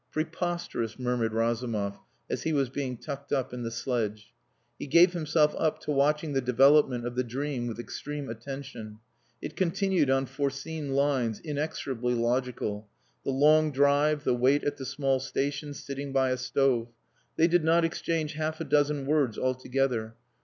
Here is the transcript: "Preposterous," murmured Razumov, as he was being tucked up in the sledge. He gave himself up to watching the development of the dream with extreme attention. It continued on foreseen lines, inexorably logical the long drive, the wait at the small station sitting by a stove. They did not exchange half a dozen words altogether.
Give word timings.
"Preposterous," 0.11 0.97
murmured 0.97 1.31
Razumov, 1.31 1.99
as 2.27 2.41
he 2.41 2.53
was 2.53 2.69
being 2.71 2.97
tucked 2.97 3.31
up 3.31 3.53
in 3.53 3.61
the 3.61 3.69
sledge. 3.69 4.33
He 4.79 4.87
gave 4.87 5.13
himself 5.13 5.53
up 5.59 5.77
to 5.81 5.91
watching 5.91 6.33
the 6.33 6.41
development 6.41 7.05
of 7.05 7.13
the 7.13 7.23
dream 7.23 7.67
with 7.67 7.77
extreme 7.79 8.27
attention. 8.27 8.97
It 9.43 9.55
continued 9.55 10.09
on 10.09 10.25
foreseen 10.25 10.95
lines, 10.95 11.39
inexorably 11.39 12.15
logical 12.15 12.89
the 13.23 13.29
long 13.29 13.71
drive, 13.71 14.23
the 14.23 14.33
wait 14.33 14.63
at 14.63 14.77
the 14.77 14.87
small 14.87 15.19
station 15.19 15.71
sitting 15.75 16.11
by 16.11 16.31
a 16.31 16.37
stove. 16.37 16.87
They 17.37 17.47
did 17.47 17.63
not 17.63 17.85
exchange 17.85 18.33
half 18.33 18.59
a 18.59 18.63
dozen 18.63 19.05
words 19.05 19.37
altogether. 19.37 20.15